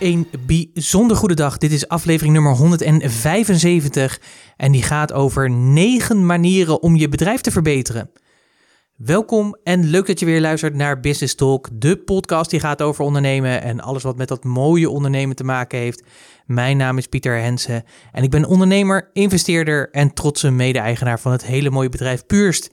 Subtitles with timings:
[0.00, 1.58] Een bijzonder goede dag.
[1.58, 4.20] Dit is aflevering nummer 175
[4.56, 8.10] en die gaat over 9 manieren om je bedrijf te verbeteren.
[8.96, 13.04] Welkom en leuk dat je weer luistert naar Business Talk, de podcast die gaat over
[13.04, 16.02] ondernemen en alles wat met dat mooie ondernemen te maken heeft.
[16.46, 21.44] Mijn naam is Pieter Hensen en ik ben ondernemer, investeerder en trotse mede-eigenaar van het
[21.44, 22.70] hele mooie bedrijf Puurst.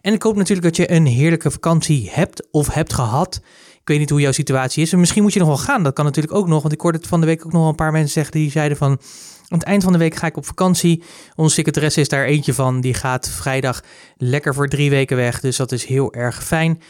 [0.00, 3.40] En ik hoop natuurlijk dat je een heerlijke vakantie hebt of hebt gehad.
[3.88, 4.92] Ik weet niet hoe jouw situatie is.
[4.92, 5.82] En misschien moet je nog wel gaan.
[5.82, 6.62] Dat kan natuurlijk ook nog.
[6.62, 8.76] Want ik hoorde het van de week ook nog een paar mensen zeggen die zeiden
[8.76, 8.90] van...
[9.48, 11.02] Aan het eind van de week ga ik op vakantie.
[11.36, 12.80] Onze secretaresse is daar eentje van.
[12.80, 13.82] Die gaat vrijdag
[14.16, 15.40] lekker voor drie weken weg.
[15.40, 16.80] Dus dat is heel erg fijn.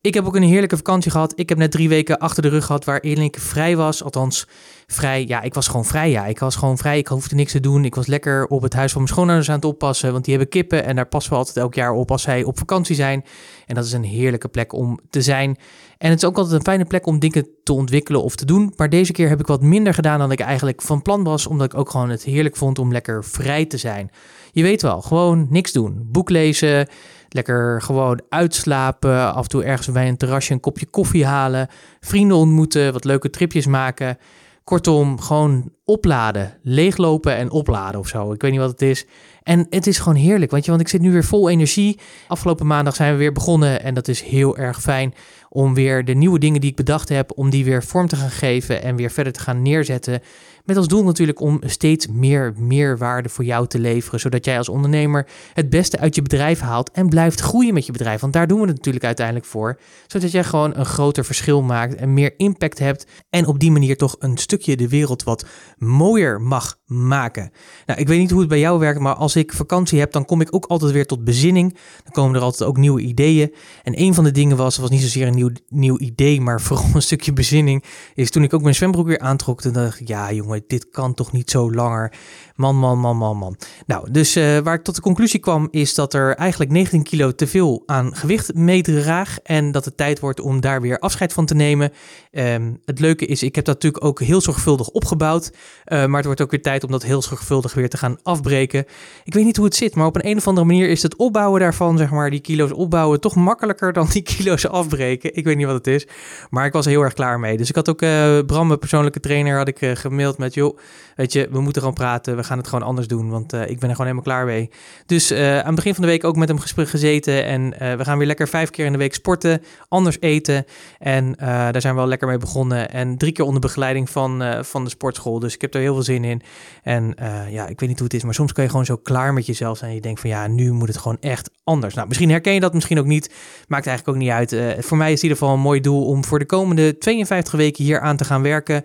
[0.00, 1.32] Ik heb ook een heerlijke vakantie gehad.
[1.36, 4.02] Ik heb net drie weken achter de rug gehad waarin ik vrij was.
[4.02, 4.46] Althans,
[4.86, 5.24] vrij.
[5.26, 6.10] Ja, ik was gewoon vrij.
[6.10, 6.98] Ja, ik was gewoon vrij.
[6.98, 7.84] Ik hoefde niks te doen.
[7.84, 10.12] Ik was lekker op het huis van mijn schoonouders aan het oppassen.
[10.12, 12.58] Want die hebben kippen en daar passen we altijd elk jaar op als zij op
[12.58, 13.24] vakantie zijn.
[13.66, 15.56] En dat is een heerlijke plek om te zijn.
[15.98, 18.72] En het is ook altijd een fijne plek om dingen te ontwikkelen of te doen.
[18.76, 21.46] Maar deze keer heb ik wat minder gedaan dan ik eigenlijk van plan was.
[21.46, 24.10] Omdat ik ook gewoon het heerlijk vond om lekker vrij te zijn.
[24.52, 26.08] Je weet wel, gewoon niks doen.
[26.10, 26.88] Boek lezen.
[27.28, 29.34] Lekker gewoon uitslapen.
[29.34, 31.68] Af en toe ergens bij een terrasje een kopje koffie halen.
[32.00, 32.92] Vrienden ontmoeten.
[32.92, 34.18] Wat leuke tripjes maken.
[34.64, 36.58] Kortom, gewoon opladen.
[36.62, 38.32] Leeglopen en opladen of zo.
[38.32, 39.06] Ik weet niet wat het is.
[39.42, 41.98] En het is gewoon heerlijk, want, je, want ik zit nu weer vol energie.
[42.26, 45.14] Afgelopen maandag zijn we weer begonnen en dat is heel erg fijn
[45.48, 48.30] om weer de nieuwe dingen die ik bedacht heb, om die weer vorm te gaan
[48.30, 50.20] geven en weer verder te gaan neerzetten.
[50.68, 54.68] Met als doel natuurlijk om steeds meer meerwaarde voor jou te leveren, zodat jij als
[54.68, 58.20] ondernemer het beste uit je bedrijf haalt en blijft groeien met je bedrijf.
[58.20, 61.94] Want daar doen we het natuurlijk uiteindelijk voor, zodat jij gewoon een groter verschil maakt
[61.94, 65.46] en meer impact hebt en op die manier toch een stukje de wereld wat
[65.76, 67.52] mooier mag maken.
[67.86, 70.24] Nou, ik weet niet hoe het bij jou werkt, maar als ik vakantie heb, dan
[70.24, 71.76] kom ik ook altijd weer tot bezinning.
[72.04, 73.54] Dan komen er altijd ook nieuwe ideeën.
[73.82, 76.90] En een van de dingen was, was niet zozeer een nieuw, nieuw idee, maar vooral
[76.94, 77.84] een stukje bezinning,
[78.14, 81.14] is toen ik ook mijn zwembroek weer aantrok, toen dacht ik, ja jongen, dit kan
[81.14, 82.12] toch niet zo langer.
[82.58, 83.56] Man, man, man, man, man.
[83.86, 87.34] Nou, dus uh, waar ik tot de conclusie kwam, is dat er eigenlijk 19 kilo
[87.34, 91.46] te veel aan gewicht meedraag en dat het tijd wordt om daar weer afscheid van
[91.46, 91.92] te nemen.
[92.30, 96.24] Um, het leuke is, ik heb dat natuurlijk ook heel zorgvuldig opgebouwd, uh, maar het
[96.24, 98.84] wordt ook weer tijd om dat heel zorgvuldig weer te gaan afbreken.
[99.24, 101.60] Ik weet niet hoe het zit, maar op een, of andere manier is het opbouwen
[101.60, 105.34] daarvan, zeg maar, die kilo's opbouwen, toch makkelijker dan die kilo's afbreken.
[105.34, 106.06] Ik weet niet wat het is,
[106.50, 107.56] maar ik was heel erg klaar mee.
[107.56, 110.78] Dus ik had ook uh, Bram, mijn persoonlijke trainer, had ik gemaild met, joh,
[111.16, 113.78] weet je, we moeten gewoon praten, we gaan het gewoon anders doen, want uh, ik
[113.78, 114.70] ben er gewoon helemaal klaar mee.
[115.06, 118.18] Dus aan het begin van de week ook met hem gesprek gezeten en we gaan
[118.18, 120.64] weer lekker vijf keer in de week sporten, anders eten
[120.98, 124.84] en daar zijn we wel lekker mee begonnen en drie keer onder begeleiding van, van
[124.84, 125.38] de sportschool.
[125.38, 126.42] Dus ik heb er heel veel zin in.
[126.82, 127.14] En
[127.50, 129.46] ja, ik weet niet hoe het is, maar soms kan je gewoon zo klaar met
[129.46, 129.94] jezelf zijn.
[129.94, 131.94] Je denkt van ja, nu moet het gewoon echt anders.
[131.94, 133.30] Nou, misschien herken je dat, misschien ook niet.
[133.68, 134.84] Maakt eigenlijk ook niet uit.
[134.84, 137.52] Voor mij is het in ieder geval een mooi doel om voor de komende 52
[137.52, 138.84] weken hier aan te gaan werken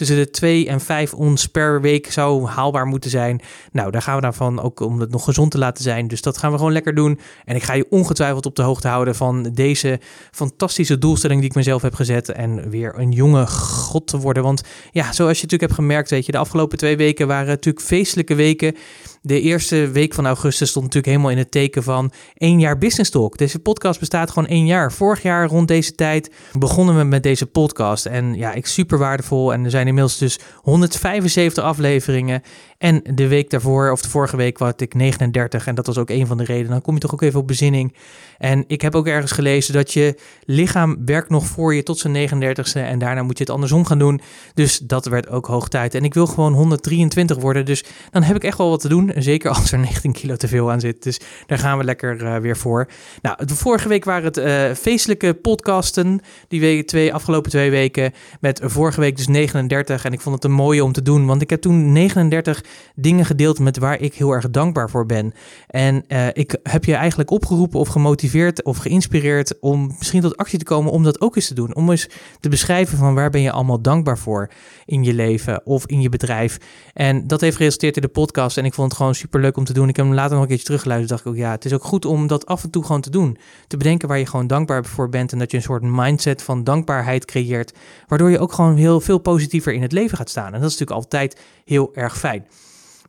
[0.00, 3.40] tussen de 2 en 5 ons per week zou haalbaar moeten zijn.
[3.72, 6.08] Nou, daar gaan we daarvan ook om het nog gezond te laten zijn.
[6.08, 7.20] Dus dat gaan we gewoon lekker doen.
[7.44, 10.00] En ik ga je ongetwijfeld op de hoogte houden van deze
[10.30, 12.28] fantastische doelstelling die ik mezelf heb gezet.
[12.28, 14.42] En weer een jonge god te worden.
[14.42, 17.86] Want ja, zoals je natuurlijk hebt gemerkt, weet je, de afgelopen twee weken waren natuurlijk
[17.86, 18.76] feestelijke weken.
[19.22, 23.10] De eerste week van augustus stond natuurlijk helemaal in het teken van één jaar Business
[23.10, 23.38] Talk.
[23.38, 24.92] Deze podcast bestaat gewoon één jaar.
[24.92, 28.06] Vorig jaar rond deze tijd begonnen we met deze podcast.
[28.06, 29.52] En ja, ik super waardevol.
[29.52, 32.42] En er zijn inmiddels dus 175 afleveringen.
[32.80, 35.66] En de week daarvoor, of de vorige week, had ik 39.
[35.66, 36.70] En dat was ook een van de redenen.
[36.70, 37.94] Dan kom je toch ook even op bezinning.
[38.38, 42.28] En ik heb ook ergens gelezen dat je lichaam werkt nog voor je tot zijn
[42.28, 42.72] 39ste.
[42.72, 44.20] En daarna moet je het andersom gaan doen.
[44.54, 45.94] Dus dat werd ook hoog tijd.
[45.94, 47.64] En ik wil gewoon 123 worden.
[47.64, 49.12] Dus dan heb ik echt wel wat te doen.
[49.16, 51.02] Zeker als er 19 kilo te veel aan zit.
[51.02, 52.88] Dus daar gaan we lekker uh, weer voor.
[53.22, 56.20] Nou, de vorige week waren het uh, feestelijke podcasten.
[56.48, 58.12] Die week, twee, afgelopen twee weken.
[58.40, 60.04] Met vorige week dus 39.
[60.04, 61.26] En ik vond het een mooie om te doen.
[61.26, 65.32] Want ik heb toen 39 dingen gedeeld met waar ik heel erg dankbaar voor ben.
[65.66, 70.58] En uh, ik heb je eigenlijk opgeroepen of gemotiveerd of geïnspireerd om misschien tot actie
[70.58, 71.74] te komen om dat ook eens te doen.
[71.74, 72.08] Om eens
[72.40, 74.50] te beschrijven van waar ben je allemaal dankbaar voor
[74.86, 76.58] in je leven of in je bedrijf.
[76.94, 79.64] En dat heeft geresulteerd in de podcast en ik vond het gewoon super leuk om
[79.64, 79.88] te doen.
[79.88, 81.10] Ik heb hem later nog een keertje teruggeluisterd.
[81.10, 83.10] Dacht ik ook, ja, het is ook goed om dat af en toe gewoon te
[83.10, 83.38] doen.
[83.66, 86.64] Te bedenken waar je gewoon dankbaar voor bent en dat je een soort mindset van
[86.64, 87.72] dankbaarheid creëert.
[88.06, 90.54] Waardoor je ook gewoon heel veel positiever in het leven gaat staan.
[90.54, 92.46] En dat is natuurlijk altijd heel erg fijn.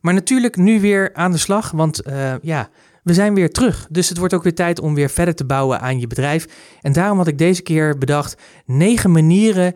[0.02, 2.70] Maar natuurlijk nu weer aan de slag, want eh, ja,
[3.02, 3.86] we zijn weer terug.
[3.90, 6.46] Dus het wordt ook weer tijd om weer verder te bouwen aan je bedrijf.
[6.80, 9.74] En daarom had ik deze keer bedacht negen manieren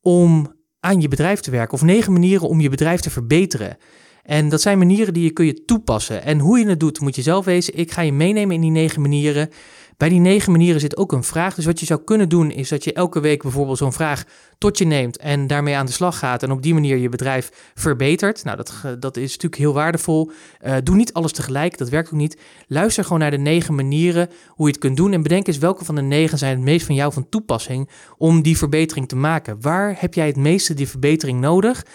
[0.00, 1.74] om aan je bedrijf te werken.
[1.74, 3.76] Of negen manieren om je bedrijf te verbeteren.
[4.22, 6.22] En dat zijn manieren die je kun je toepassen.
[6.22, 7.78] En hoe je het doet, moet je zelf wezen.
[7.78, 9.50] Ik ga je meenemen in die negen manieren.
[9.96, 11.54] Bij die negen manieren zit ook een vraag.
[11.54, 14.24] Dus wat je zou kunnen doen, is dat je elke week bijvoorbeeld zo'n vraag
[14.58, 16.42] tot je neemt en daarmee aan de slag gaat.
[16.42, 18.44] En op die manier je bedrijf verbetert.
[18.44, 20.30] Nou, dat, dat is natuurlijk heel waardevol.
[20.62, 22.38] Uh, doe niet alles tegelijk, dat werkt ook niet.
[22.66, 25.12] Luister gewoon naar de negen manieren hoe je het kunt doen.
[25.12, 28.42] En bedenk eens welke van de negen zijn het meest van jou van toepassing om
[28.42, 29.60] die verbetering te maken.
[29.60, 31.86] Waar heb jij het meeste die verbetering nodig?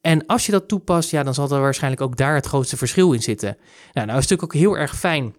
[0.00, 3.12] En als je dat toepast, ja, dan zal er waarschijnlijk ook daar het grootste verschil
[3.12, 3.56] in zitten.
[3.92, 5.34] Nou, nou is het natuurlijk ook heel erg fijn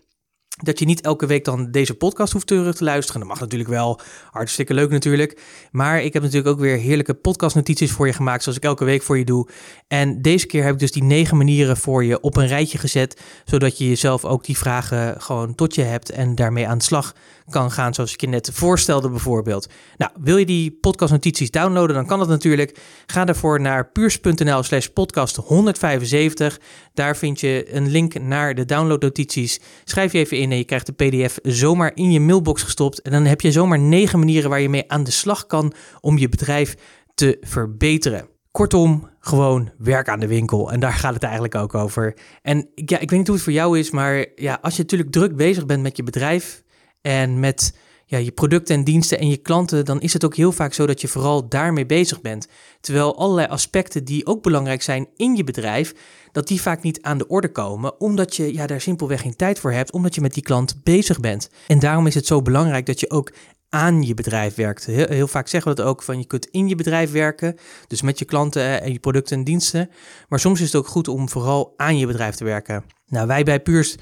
[0.64, 3.20] dat je niet elke week dan deze podcast hoeft terug te luisteren.
[3.20, 4.00] Dat mag natuurlijk wel.
[4.32, 5.42] Hartstikke leuk natuurlijk.
[5.72, 8.44] Maar ik heb natuurlijk ook weer heerlijke podcastnotities voor je gemaakt.
[8.44, 9.48] Zoals ik elke week voor je doe.
[9.88, 13.22] En deze keer heb ik dus die negen manieren voor je op een rijtje gezet.
[13.46, 16.10] Zodat je jezelf ook die vragen gewoon tot je hebt.
[16.10, 17.14] En daarmee aan de slag
[17.50, 17.94] kan gaan.
[17.94, 19.70] Zoals ik je net voorstelde bijvoorbeeld.
[19.98, 21.96] Nou, wil je die podcastnotities downloaden?
[21.96, 22.78] Dan kan dat natuurlijk.
[23.06, 26.60] Ga daarvoor naar puurs.nl slash podcast 175.
[26.94, 29.60] Daar vind je een link naar de downloadnotities.
[29.84, 33.02] Schrijf je even in en je krijgt de PDF zomaar in je mailbox gestopt.
[33.02, 36.18] En dan heb je zomaar negen manieren waar je mee aan de slag kan om
[36.18, 36.76] je bedrijf
[37.16, 38.28] te verbeteren.
[38.52, 40.72] Kortom, gewoon werk aan de winkel.
[40.72, 42.18] En daar gaat het eigenlijk ook over.
[42.42, 45.12] En ja, ik weet niet hoe het voor jou is, maar ja, als je natuurlijk
[45.12, 46.64] druk bezig bent met je bedrijf
[47.02, 47.74] en met
[48.10, 50.86] ja, je producten en diensten en je klanten, dan is het ook heel vaak zo
[50.86, 52.48] dat je vooral daarmee bezig bent.
[52.82, 55.94] Terwijl allerlei aspecten die ook belangrijk zijn in je bedrijf,
[56.32, 59.60] dat die vaak niet aan de orde komen, omdat je ja, daar simpelweg geen tijd
[59.60, 61.50] voor hebt, omdat je met die klant bezig bent.
[61.68, 63.34] En daarom is het zo belangrijk dat je ook
[63.70, 64.86] aan je bedrijf werkt.
[64.86, 67.56] Heel, heel, vaak zeggen we dat ook van je kunt in je bedrijf werken,
[67.88, 69.90] dus met je klanten en je producten en diensten.
[70.30, 72.84] Maar soms is het ook goed om vooral aan je bedrijf te werken.
[73.08, 73.96] Nou, wij bij Puurs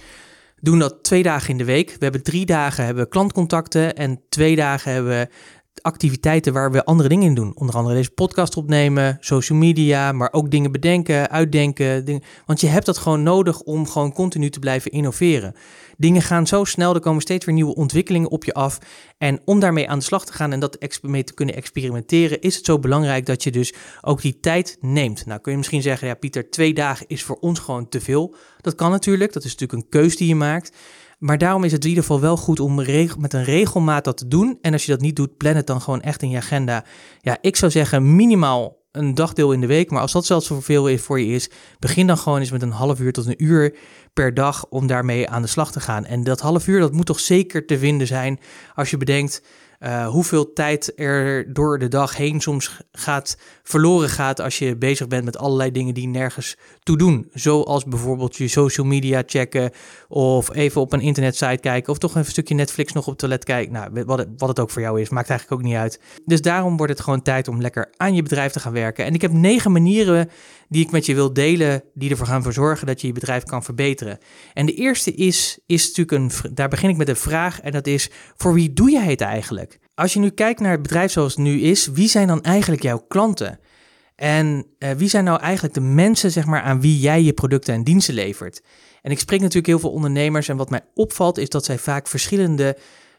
[0.60, 1.90] doen dat twee dagen in de week.
[1.90, 5.28] We hebben drie dagen hebben klantcontacten en twee dagen hebben we
[5.84, 7.56] activiteiten waar we andere dingen in doen.
[7.56, 12.22] Onder andere deze podcast opnemen, social media, maar ook dingen bedenken, uitdenken.
[12.46, 15.56] Want je hebt dat gewoon nodig om gewoon continu te blijven innoveren.
[15.98, 18.78] Dingen gaan zo snel, er komen steeds weer nieuwe ontwikkelingen op je af.
[19.18, 22.56] En om daarmee aan de slag te gaan en dat mee te kunnen experimenteren, is
[22.56, 25.26] het zo belangrijk dat je dus ook die tijd neemt.
[25.26, 28.36] Nou kun je misschien zeggen, ja Pieter, twee dagen is voor ons gewoon te veel.
[28.62, 30.72] Dat kan natuurlijk, dat is natuurlijk een keus die je maakt.
[31.18, 32.76] Maar daarom is het in ieder geval wel goed om
[33.18, 34.58] met een regelmaat dat te doen.
[34.62, 36.86] En als je dat niet doet, plan het dan gewoon echt in je agenda.
[37.22, 39.92] Ja, ik zou zeggen minimaal een dagdeel in de week.
[39.92, 41.50] Maar als dat zelfs zoveel voor je is,
[41.80, 43.76] begin dan gewoon eens met een half uur tot een uur
[44.14, 46.06] per dag om daarmee aan de slag te gaan.
[46.06, 48.40] En dat half uur, dat moet toch zeker te vinden zijn
[48.76, 49.42] als je bedenkt
[49.80, 55.08] uh, hoeveel tijd er door de dag heen soms gaat verloren gaat als je bezig
[55.08, 57.30] bent met allerlei dingen die nergens toe doen.
[57.34, 59.72] Zoals bijvoorbeeld je social media checken
[60.08, 63.44] of even op een internetsite kijken of toch een stukje Netflix nog op het toilet
[63.44, 63.74] kijken.
[63.74, 66.00] Nou, wat wat het ook voor jou is, maakt eigenlijk ook niet uit.
[66.26, 69.06] Dus daarom wordt het gewoon tijd om lekker aan je bedrijf te gaan werken.
[69.06, 70.30] En ik heb negen manieren
[70.70, 73.64] die ik met je wil delen, die ervoor gaan zorgen dat je je bedrijf kan
[73.64, 74.18] verbeteren.
[74.54, 77.88] En de eerste is, is natuurlijk een, daar begin ik met een vraag en dat
[77.88, 79.80] is, voor wie doe jij het eigenlijk?
[79.96, 82.82] Als je nu kijkt naar het bedrijf zoals het nu is, wie zijn dan eigenlijk
[82.82, 83.60] jouw klanten?
[84.16, 87.74] En uh, wie zijn nou eigenlijk de mensen zeg maar, aan wie jij je producten
[87.74, 88.62] en diensten levert?
[89.02, 92.08] En ik spreek natuurlijk heel veel ondernemers en wat mij opvalt is dat zij vaak
[92.08, 92.78] verschillende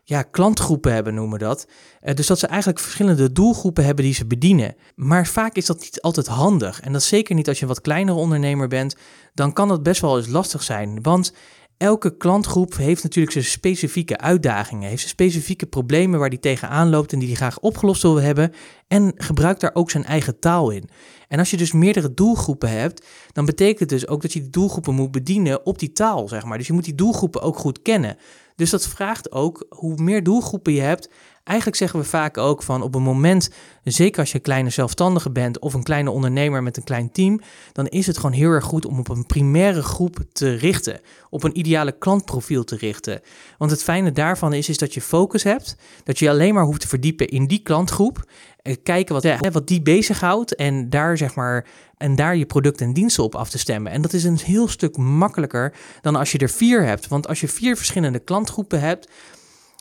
[0.08, 1.66] ja, klantgroepen hebben, noemen we dat.
[2.02, 4.74] Uh, dus dat ze eigenlijk verschillende doelgroepen hebben die ze bedienen.
[4.94, 6.80] Maar vaak is dat niet altijd handig.
[6.80, 8.96] En dat zeker niet als je een wat kleinere ondernemer bent.
[9.34, 11.02] Dan kan dat best wel eens lastig zijn.
[11.02, 11.32] Want
[11.76, 17.12] elke klantgroep heeft natuurlijk zijn specifieke uitdagingen, heeft zijn specifieke problemen waar die tegenaan loopt
[17.12, 18.52] en die hij graag opgelost wil hebben
[18.86, 20.88] en gebruikt daar ook zijn eigen taal in.
[21.28, 24.50] En als je dus meerdere doelgroepen hebt, dan betekent het dus ook dat je die
[24.50, 26.58] doelgroepen moet bedienen op die taal, zeg maar.
[26.58, 28.16] Dus je moet die doelgroepen ook goed kennen.
[28.58, 31.08] Dus dat vraagt ook, hoe meer doelgroepen je hebt,
[31.48, 33.50] Eigenlijk zeggen we vaak ook van op een moment,
[33.84, 37.40] zeker als je een kleine zelfstandige bent of een kleine ondernemer met een klein team,
[37.72, 41.00] dan is het gewoon heel erg goed om op een primaire groep te richten,
[41.30, 43.20] op een ideale klantprofiel te richten.
[43.58, 46.80] Want het fijne daarvan is, is dat je focus hebt, dat je alleen maar hoeft
[46.80, 48.30] te verdiepen in die klantgroep,
[48.76, 52.92] kijken wat, ja, wat die bezighoudt en daar zeg maar en daar je producten en
[52.92, 53.92] diensten op af te stemmen.
[53.92, 57.08] En dat is een heel stuk makkelijker dan als je er vier hebt.
[57.08, 59.08] Want als je vier verschillende klantgroepen hebt,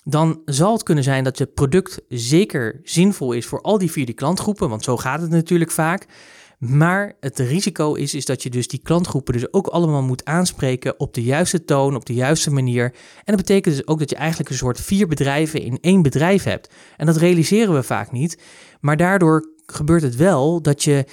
[0.03, 4.05] dan zal het kunnen zijn dat je product zeker zinvol is voor al die vier
[4.05, 6.05] die klantgroepen, want zo gaat het natuurlijk vaak.
[6.57, 10.99] Maar het risico is, is dat je dus die klantgroepen dus ook allemaal moet aanspreken
[10.99, 12.83] op de juiste toon, op de juiste manier.
[12.83, 16.43] En dat betekent dus ook dat je eigenlijk een soort vier bedrijven in één bedrijf
[16.43, 16.69] hebt.
[16.97, 18.41] En dat realiseren we vaak niet.
[18.79, 21.05] Maar daardoor gebeurt het wel dat je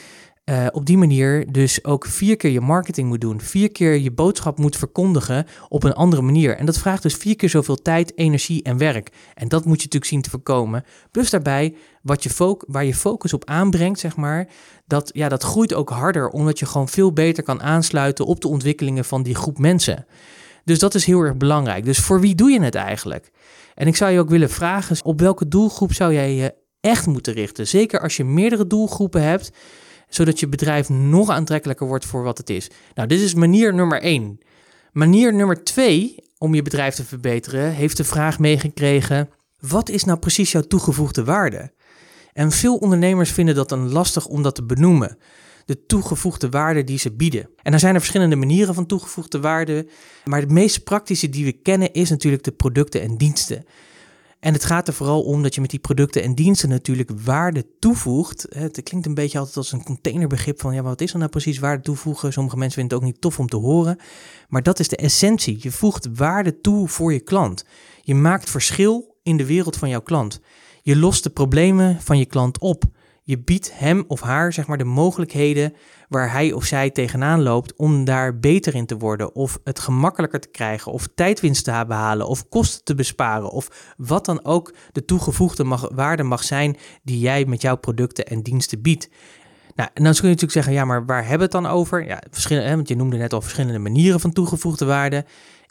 [0.45, 3.41] uh, op die manier dus ook vier keer je marketing moet doen.
[3.41, 6.57] Vier keer je boodschap moet verkondigen op een andere manier.
[6.57, 9.11] En dat vraagt dus vier keer zoveel tijd, energie en werk.
[9.35, 10.85] En dat moet je natuurlijk zien te voorkomen.
[11.11, 14.49] Plus daarbij, wat je waar je focus op aanbrengt, zeg maar,
[14.87, 16.29] dat, ja, dat groeit ook harder.
[16.29, 20.07] Omdat je gewoon veel beter kan aansluiten op de ontwikkelingen van die groep mensen.
[20.65, 21.85] Dus dat is heel erg belangrijk.
[21.85, 23.31] Dus voor wie doe je het eigenlijk?
[23.75, 27.33] En ik zou je ook willen vragen, op welke doelgroep zou jij je echt moeten
[27.33, 27.67] richten?
[27.67, 29.51] Zeker als je meerdere doelgroepen hebt
[30.15, 32.71] zodat je bedrijf nog aantrekkelijker wordt voor wat het is.
[32.95, 34.39] Nou, dit is manier nummer één.
[34.93, 39.29] Manier nummer twee om je bedrijf te verbeteren heeft de vraag meegekregen:
[39.61, 41.73] wat is nou precies jouw toegevoegde waarde?
[42.33, 45.19] En veel ondernemers vinden dat dan lastig om dat te benoemen.
[45.65, 47.49] De toegevoegde waarde die ze bieden.
[47.63, 49.87] En er zijn er verschillende manieren van toegevoegde waarde.
[50.25, 53.65] Maar de meest praktische die we kennen is natuurlijk de producten en diensten.
[54.45, 57.67] En het gaat er vooral om dat je met die producten en diensten natuurlijk waarde
[57.79, 58.47] toevoegt.
[58.49, 61.59] Het klinkt een beetje altijd als een containerbegrip van ja, wat is er nou precies
[61.59, 62.33] waarde toevoegen?
[62.33, 63.99] Sommige mensen vinden het ook niet tof om te horen.
[64.49, 65.59] Maar dat is de essentie.
[65.61, 67.65] Je voegt waarde toe voor je klant.
[68.03, 70.41] Je maakt verschil in de wereld van jouw klant.
[70.83, 72.85] Je lost de problemen van je klant op.
[73.27, 75.75] Je biedt hem of haar zeg maar de mogelijkheden
[76.09, 80.41] waar hij of zij tegenaan loopt om daar beter in te worden of het gemakkelijker
[80.41, 85.05] te krijgen of tijdwinst te behalen of kosten te besparen of wat dan ook de
[85.05, 89.09] toegevoegde mag, waarde mag zijn die jij met jouw producten en diensten biedt.
[89.75, 92.07] Nou, en dan kun je natuurlijk zeggen, ja, maar waar hebben we het dan over?
[92.07, 95.25] Ja, verschillende, want je noemde net al verschillende manieren van toegevoegde waarde.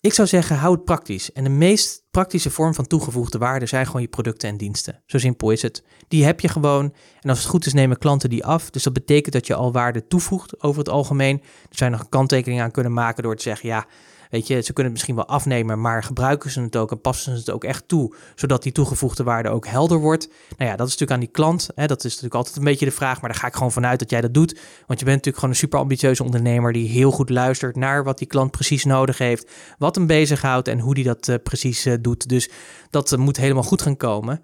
[0.03, 1.31] Ik zou zeggen, hou het praktisch.
[1.31, 5.01] En de meest praktische vorm van toegevoegde waarde zijn gewoon je producten en diensten.
[5.05, 5.83] Zo simpel is het.
[6.07, 6.93] Die heb je gewoon.
[7.21, 8.69] En als het goed is, nemen klanten die af.
[8.69, 11.41] Dus dat betekent dat je al waarde toevoegt over het algemeen.
[11.41, 13.85] Er zijn nog een kanttekening aan kunnen maken door te zeggen, ja,
[14.33, 17.31] Weet je, ze kunnen het misschien wel afnemen, maar gebruiken ze het ook en passen
[17.31, 20.27] ze het ook echt toe, zodat die toegevoegde waarde ook helder wordt.
[20.57, 21.69] Nou ja, dat is natuurlijk aan die klant.
[21.75, 23.99] Hè, dat is natuurlijk altijd een beetje de vraag, maar daar ga ik gewoon vanuit
[23.99, 24.59] dat jij dat doet.
[24.87, 28.17] Want je bent natuurlijk gewoon een super ambitieuze ondernemer die heel goed luistert naar wat
[28.17, 31.93] die klant precies nodig heeft, wat hem bezighoudt en hoe die dat uh, precies uh,
[32.01, 32.29] doet.
[32.29, 32.49] Dus
[32.89, 34.43] dat uh, moet helemaal goed gaan komen.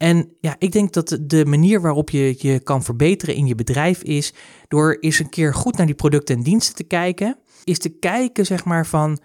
[0.00, 4.02] En ja, ik denk dat de manier waarop je je kan verbeteren in je bedrijf
[4.02, 4.32] is
[4.68, 8.46] door eens een keer goed naar die producten en diensten te kijken is te kijken,
[8.46, 9.18] zeg maar, van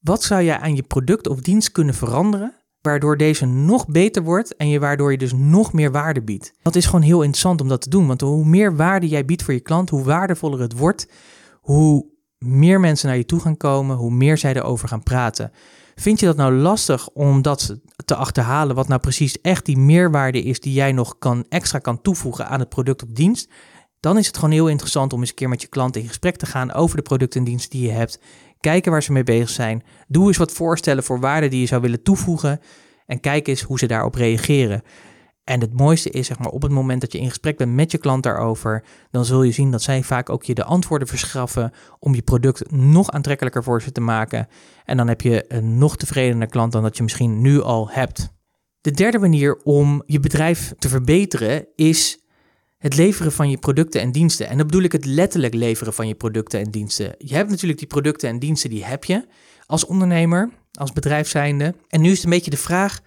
[0.00, 4.56] wat zou je aan je product of dienst kunnen veranderen, waardoor deze nog beter wordt
[4.56, 6.52] en je waardoor je dus nog meer waarde biedt.
[6.62, 9.42] Dat is gewoon heel interessant om dat te doen, want hoe meer waarde jij biedt
[9.42, 11.08] voor je klant, hoe waardevoller het wordt,
[11.60, 12.06] hoe
[12.38, 15.52] meer mensen naar je toe gaan komen, hoe meer zij erover gaan praten.
[16.00, 20.42] Vind je dat nou lastig om dat te achterhalen, wat nou precies echt die meerwaarde
[20.42, 23.48] is die jij nog kan, extra kan toevoegen aan het product of dienst?
[24.00, 26.36] dan is het gewoon heel interessant om eens een keer met je klant in gesprek
[26.36, 28.20] te gaan over de producten en diensten die je hebt.
[28.60, 29.82] Kijken waar ze mee bezig zijn.
[30.08, 32.60] Doe eens wat voorstellen voor waarden die je zou willen toevoegen.
[33.06, 34.82] En kijk eens hoe ze daarop reageren.
[35.44, 37.90] En het mooiste is, zeg maar, op het moment dat je in gesprek bent met
[37.90, 41.72] je klant daarover, dan zul je zien dat zij vaak ook je de antwoorden verschaffen
[41.98, 44.48] om je product nog aantrekkelijker voor ze te maken.
[44.84, 48.32] En dan heb je een nog tevredener klant dan dat je misschien nu al hebt.
[48.80, 52.18] De derde manier om je bedrijf te verbeteren is
[52.78, 54.48] het leveren van je producten en diensten.
[54.48, 57.14] En dan bedoel ik het letterlijk leveren van je producten en diensten.
[57.18, 59.26] Je hebt natuurlijk die producten en diensten, die heb je
[59.66, 61.74] als ondernemer, als bedrijf zijnde.
[61.88, 63.00] En nu is het een beetje de vraag,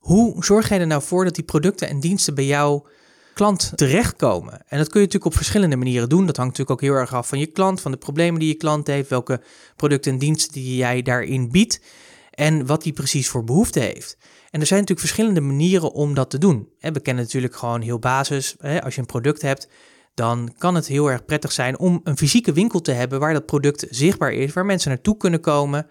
[0.00, 2.86] hoe zorg jij er nou voor dat die producten en diensten bij jouw
[3.34, 4.52] klant terechtkomen?
[4.52, 6.26] En dat kun je natuurlijk op verschillende manieren doen.
[6.26, 8.54] Dat hangt natuurlijk ook heel erg af van je klant, van de problemen die je
[8.54, 9.40] klant heeft, welke
[9.76, 11.80] producten en diensten die jij daarin biedt
[12.30, 14.16] en wat die precies voor behoefte heeft.
[14.50, 16.68] En er zijn natuurlijk verschillende manieren om dat te doen.
[16.78, 18.56] We kennen natuurlijk gewoon heel basis.
[18.82, 19.68] Als je een product hebt,
[20.14, 23.46] dan kan het heel erg prettig zijn om een fysieke winkel te hebben waar dat
[23.46, 25.86] product zichtbaar is, waar mensen naartoe kunnen komen.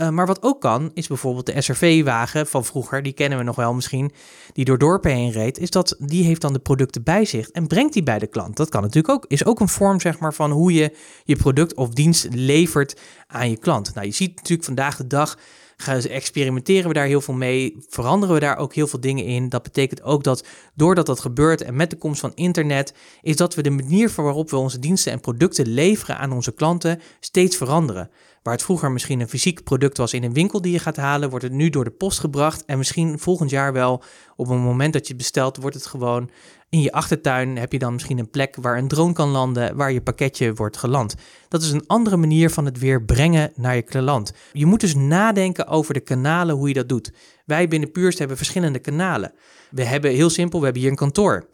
[0.00, 3.56] Eh, maar wat ook kan, is bijvoorbeeld de SRV-wagen van vroeger, die kennen we nog
[3.56, 4.12] wel misschien,
[4.52, 7.66] die door dorpen heen reed, is dat die heeft dan de producten bij zich en
[7.66, 8.56] brengt die bij de klant.
[8.56, 11.74] Dat kan natuurlijk ook, is ook een vorm zeg maar van hoe je je product
[11.74, 13.94] of dienst levert aan je klant.
[13.94, 15.38] Nou, je ziet natuurlijk vandaag de dag
[15.80, 19.48] gaan experimenteren we daar heel veel mee, veranderen we daar ook heel veel dingen in.
[19.48, 23.54] Dat betekent ook dat doordat dat gebeurt en met de komst van internet, is dat
[23.54, 28.10] we de manier waarop we onze diensten en producten leveren aan onze klanten steeds veranderen.
[28.42, 31.30] Waar het vroeger misschien een fysiek product was in een winkel die je gaat halen,
[31.30, 32.64] wordt het nu door de post gebracht.
[32.64, 34.02] En misschien volgend jaar wel,
[34.36, 36.30] op een moment dat je bestelt, wordt het gewoon
[36.70, 37.58] in je achtertuin.
[37.58, 40.76] Heb je dan misschien een plek waar een drone kan landen, waar je pakketje wordt
[40.76, 41.14] geland.
[41.48, 44.32] Dat is een andere manier van het weer brengen naar je klant.
[44.52, 47.12] Je moet dus nadenken over de kanalen, hoe je dat doet.
[47.44, 49.32] Wij binnen Puurst hebben verschillende kanalen.
[49.70, 51.48] We hebben heel simpel, we hebben hier een kantoor.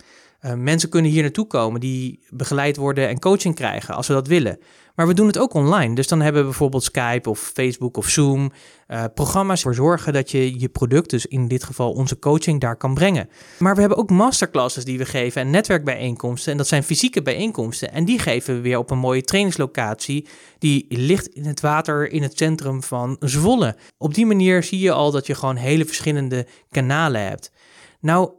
[0.44, 4.26] Uh, mensen kunnen hier naartoe komen die begeleid worden en coaching krijgen als we dat
[4.26, 4.58] willen.
[4.96, 5.94] Maar we doen het ook online.
[5.94, 8.52] Dus dan hebben we bijvoorbeeld Skype of Facebook of Zoom.
[8.88, 12.76] Uh, programma's voor zorgen dat je je product, dus in dit geval onze coaching, daar
[12.76, 13.28] kan brengen.
[13.58, 16.52] Maar we hebben ook masterclasses die we geven en netwerkbijeenkomsten.
[16.52, 17.92] En dat zijn fysieke bijeenkomsten.
[17.92, 20.26] En die geven we weer op een mooie trainingslocatie.
[20.58, 23.76] Die ligt in het water in het centrum van Zwolle.
[23.98, 27.52] Op die manier zie je al dat je gewoon hele verschillende kanalen hebt.
[28.00, 28.30] Nou,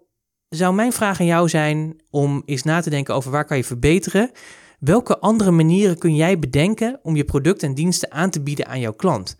[0.49, 3.63] zou mijn vraag aan jou zijn om eens na te denken over waar kan je
[3.63, 4.31] verbeteren.
[4.79, 8.79] Welke andere manieren kun jij bedenken om je producten en diensten aan te bieden aan
[8.79, 9.37] jouw klant?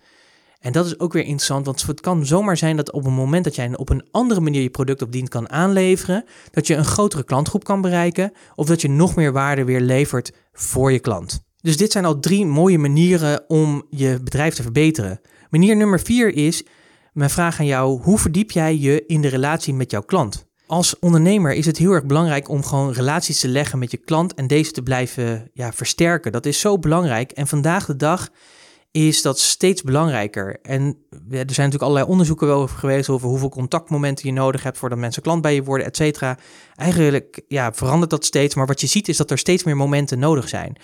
[0.60, 3.44] En dat is ook weer interessant, want het kan zomaar zijn dat op het moment
[3.44, 6.86] dat jij op een andere manier je product of dienst kan aanleveren, dat je een
[6.86, 11.46] grotere klantgroep kan bereiken of dat je nog meer waarde weer levert voor je klant.
[11.62, 15.20] Dus dit zijn al drie mooie manieren om je bedrijf te verbeteren.
[15.50, 16.64] Manier nummer vier is,
[17.14, 20.47] mijn vraag aan jou, hoe verdiep jij je in de relatie met jouw klant?
[20.68, 24.34] Als ondernemer is het heel erg belangrijk om gewoon relaties te leggen met je klant
[24.34, 26.32] en deze te blijven ja, versterken.
[26.32, 27.32] Dat is zo belangrijk.
[27.32, 28.30] En vandaag de dag
[28.92, 30.60] is dat steeds belangrijker.
[30.62, 34.98] En er zijn natuurlijk allerlei onderzoeken over geweest over hoeveel contactmomenten je nodig hebt voordat
[34.98, 36.38] mensen klant bij je worden, et cetera.
[36.76, 40.20] Eigenlijk ja, verandert dat steeds, maar wat je ziet is dat er steeds meer momenten
[40.20, 40.78] nodig zijn.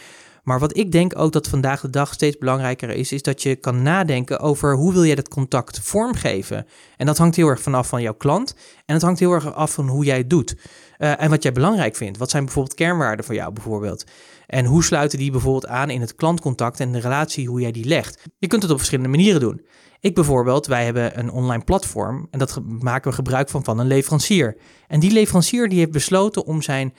[0.44, 3.56] Maar wat ik denk ook dat vandaag de dag steeds belangrijker is, is dat je
[3.56, 6.66] kan nadenken over hoe wil jij dat contact vormgeven.
[6.98, 9.74] En dat hangt heel erg vanaf van jouw klant en het hangt heel erg af
[9.74, 10.56] van hoe jij het doet.
[10.98, 12.18] Uh, en wat jij belangrijk vindt.
[12.18, 14.04] Wat zijn bijvoorbeeld kernwaarden voor jou bijvoorbeeld?
[14.48, 17.86] En hoe sluiten die bijvoorbeeld aan in het klantcontact en de relatie, hoe jij die
[17.86, 18.22] legt?
[18.38, 19.62] Je kunt het op verschillende manieren doen.
[20.00, 23.88] Ik bijvoorbeeld, wij hebben een online platform en dat maken we gebruik van van een
[23.88, 24.58] leverancier.
[24.88, 26.94] En die leverancier die heeft besloten om zijn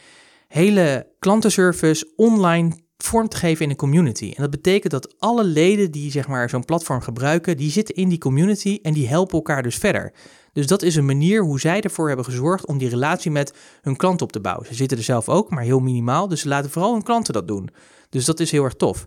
[0.49, 4.33] hele klantenservice online vorm te geven in een community.
[4.37, 8.09] En dat betekent dat alle leden die zeg maar zo'n platform gebruiken, die zitten in
[8.09, 10.13] die community en die helpen elkaar dus verder.
[10.53, 13.97] Dus dat is een manier hoe zij ervoor hebben gezorgd om die relatie met hun
[13.97, 14.67] klant op te bouwen.
[14.67, 16.29] Ze zitten er zelf ook, maar heel minimaal.
[16.29, 17.71] Dus ze laten vooral hun klanten dat doen.
[18.09, 19.07] Dus dat is heel erg tof.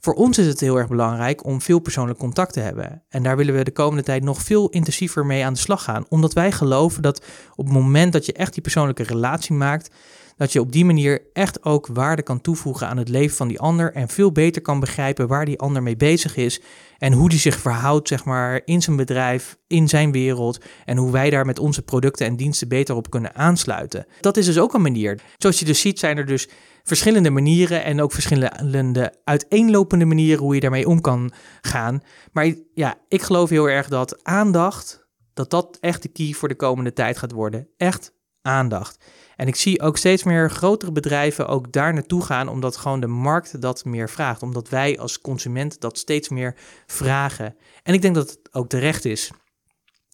[0.00, 3.02] Voor ons is het heel erg belangrijk om veel persoonlijk contact te hebben.
[3.08, 6.04] En daar willen we de komende tijd nog veel intensiever mee aan de slag gaan.
[6.08, 9.90] Omdat wij geloven dat op het moment dat je echt die persoonlijke relatie maakt,
[10.36, 13.60] dat je op die manier echt ook waarde kan toevoegen aan het leven van die
[13.60, 16.60] ander en veel beter kan begrijpen waar die ander mee bezig is
[16.98, 21.10] en hoe die zich verhoudt, zeg maar, in zijn bedrijf, in zijn wereld en hoe
[21.10, 24.06] wij daar met onze producten en diensten beter op kunnen aansluiten.
[24.20, 25.20] Dat is dus ook een manier.
[25.36, 26.48] Zoals je dus ziet zijn er dus
[26.82, 32.02] verschillende manieren en ook verschillende uiteenlopende manieren hoe je daarmee om kan gaan.
[32.32, 36.54] Maar ja, ik geloof heel erg dat aandacht, dat dat echt de key voor de
[36.54, 37.68] komende tijd gaat worden.
[37.76, 39.04] Echt aandacht.
[39.42, 43.06] En ik zie ook steeds meer grotere bedrijven ook daar naartoe gaan, omdat gewoon de
[43.06, 44.42] markt dat meer vraagt.
[44.42, 46.54] Omdat wij als consument dat steeds meer
[46.86, 47.56] vragen.
[47.82, 49.30] En ik denk dat het ook terecht is.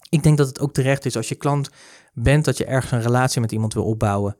[0.08, 1.70] Ik denk dat het ook terecht is als je klant
[2.12, 4.36] bent, dat je ergens een relatie met iemand wil opbouwen.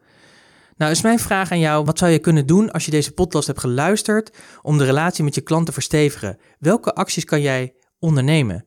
[0.77, 3.47] Nou, is mijn vraag aan jou: wat zou je kunnen doen als je deze podcast
[3.47, 6.39] hebt geluisterd om de relatie met je klant te verstevigen?
[6.59, 8.65] Welke acties kan jij ondernemen?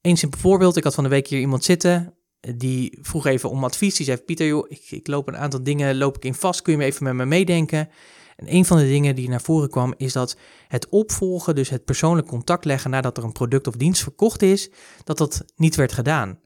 [0.00, 2.14] Een simpel voorbeeld: ik had van de week hier iemand zitten
[2.56, 3.96] die vroeg even om advies.
[3.96, 6.62] Die zei: Pieter, joh, ik, ik, loop een aantal dingen loop ik in vast.
[6.62, 7.88] Kun je me even met me meedenken?
[8.36, 10.36] En een van de dingen die naar voren kwam, is dat
[10.68, 14.70] het opvolgen, dus het persoonlijk contact leggen nadat er een product of dienst verkocht is,
[15.04, 16.38] dat dat niet werd gedaan.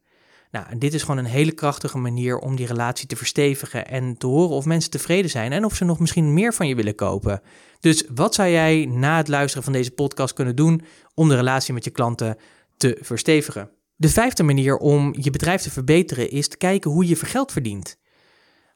[0.51, 4.17] Nou, en dit is gewoon een hele krachtige manier om die relatie te verstevigen en
[4.17, 6.95] te horen of mensen tevreden zijn en of ze nog misschien meer van je willen
[6.95, 7.43] kopen.
[7.81, 10.83] Dus wat zou jij na het luisteren van deze podcast kunnen doen
[11.15, 12.37] om de relatie met je klanten
[12.77, 13.71] te verstevigen?
[13.97, 17.99] De vijfde manier om je bedrijf te verbeteren is te kijken hoe je geld verdient.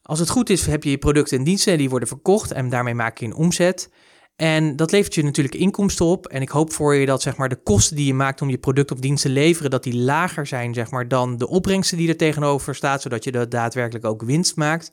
[0.02, 2.94] Als het goed is, heb je je producten en diensten die worden verkocht en daarmee
[2.94, 3.90] maak je een omzet.
[4.36, 6.26] En dat levert je natuurlijk inkomsten op.
[6.26, 8.58] En ik hoop voor je dat zeg maar, de kosten die je maakt om je
[8.58, 12.08] product of dienst te leveren, dat die lager zijn zeg maar, dan de opbrengsten die
[12.08, 14.92] er tegenover staat, zodat je er daadwerkelijk ook winst maakt.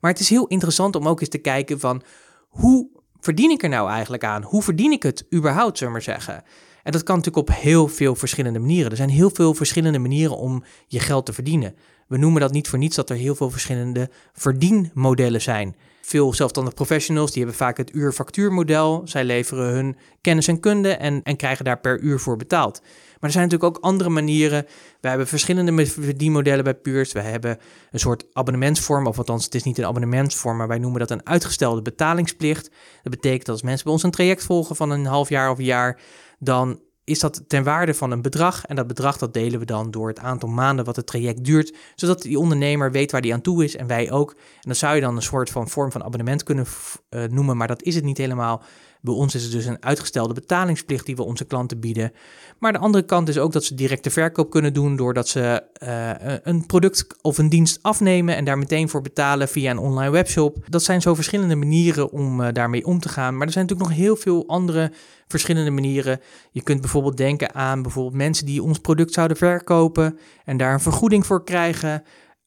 [0.00, 2.02] Maar het is heel interessant om ook eens te kijken van
[2.48, 2.88] hoe
[3.20, 4.42] verdien ik er nou eigenlijk aan?
[4.42, 6.44] Hoe verdien ik het überhaupt, zullen we maar zeggen?
[6.88, 8.90] En dat kan natuurlijk op heel veel verschillende manieren.
[8.90, 11.74] Er zijn heel veel verschillende manieren om je geld te verdienen.
[12.06, 15.76] We noemen dat niet voor niets dat er heel veel verschillende verdienmodellen zijn.
[16.02, 19.02] Veel zelfstandig professionals die hebben vaak het uur-factuurmodel.
[19.04, 22.80] Zij leveren hun kennis en kunde en, en krijgen daar per uur voor betaald.
[22.82, 24.66] Maar er zijn natuurlijk ook andere manieren.
[25.00, 27.12] We hebben verschillende verdienmodellen bij Puurs.
[27.12, 27.58] We hebben
[27.90, 31.26] een soort abonnementsvorm, of althans het is niet een abonnementsvorm, maar wij noemen dat een
[31.26, 32.70] uitgestelde betalingsplicht.
[33.02, 35.58] Dat betekent dat als mensen bij ons een traject volgen van een half jaar of
[35.58, 36.00] een jaar,
[36.38, 38.66] dan is dat ten waarde van een bedrag.
[38.66, 41.76] En dat bedrag dat delen we dan door het aantal maanden wat het traject duurt.
[41.94, 44.30] Zodat die ondernemer weet waar die aan toe is en wij ook.
[44.30, 46.66] En dat zou je dan een soort van vorm van abonnement kunnen
[47.10, 48.62] uh, noemen, maar dat is het niet helemaal.
[49.00, 52.12] Bij ons is het dus een uitgestelde betalingsplicht die we onze klanten bieden.
[52.58, 56.36] Maar de andere kant is ook dat ze directe verkoop kunnen doen doordat ze uh,
[56.42, 60.56] een product of een dienst afnemen en daar meteen voor betalen via een online webshop.
[60.68, 63.36] Dat zijn zo verschillende manieren om uh, daarmee om te gaan.
[63.36, 64.92] Maar er zijn natuurlijk nog heel veel andere
[65.26, 66.20] verschillende manieren.
[66.50, 70.80] Je kunt bijvoorbeeld denken aan bijvoorbeeld mensen die ons product zouden verkopen en daar een
[70.80, 72.02] vergoeding voor krijgen.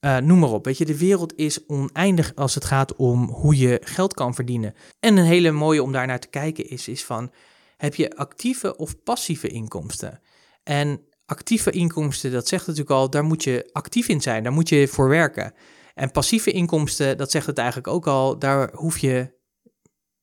[0.05, 0.65] Uh, noem maar op.
[0.65, 4.73] Weet je, de wereld is oneindig als het gaat om hoe je geld kan verdienen.
[4.99, 7.31] En een hele mooie om daar naar te kijken is, is van,
[7.77, 10.21] heb je actieve of passieve inkomsten?
[10.63, 14.69] En actieve inkomsten, dat zegt natuurlijk al, daar moet je actief in zijn, daar moet
[14.69, 15.53] je voor werken.
[15.93, 19.33] En passieve inkomsten, dat zegt het eigenlijk ook al, daar hoef je,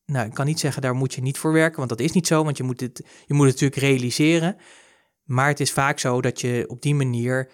[0.05, 2.27] nou, ik kan niet zeggen, daar moet je niet voor werken, want dat is niet
[2.27, 4.57] zo, want je moet het, je moet het natuurlijk realiseren.
[5.25, 7.51] Maar het is vaak zo dat je op die manier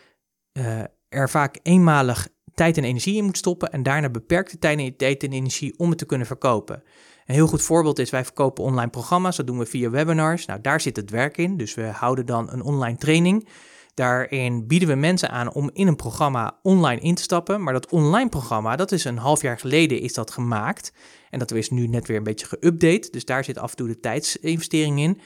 [0.53, 0.85] uh,
[1.15, 4.59] er vaak eenmalig tijd en energie in moet stoppen en daarna beperkte
[4.97, 6.83] tijd en energie om het te kunnen verkopen.
[7.27, 10.47] Een heel goed voorbeeld is, wij verkopen online programma's, dat doen we via webinars.
[10.47, 13.49] Nou, daar zit het werk in, dus we houden dan een online training.
[13.95, 17.63] Daarin bieden we mensen aan om in een programma online in te stappen.
[17.63, 20.93] Maar dat online programma, dat is een half jaar geleden is dat gemaakt.
[21.31, 23.11] En dat is nu net weer een beetje geüpdate.
[23.11, 25.21] Dus daar zit af en toe de tijdsinvestering in.